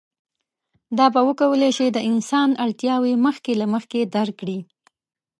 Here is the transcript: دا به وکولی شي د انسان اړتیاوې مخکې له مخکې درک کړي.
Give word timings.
دا 0.97 1.05
به 1.13 1.21
وکولی 1.27 1.71
شي 1.77 1.87
د 1.89 1.97
انسان 2.11 2.49
اړتیاوې 2.65 3.13
مخکې 3.25 3.51
له 3.61 3.65
مخکې 3.73 3.99
درک 4.15 4.35
کړي. 4.41 4.59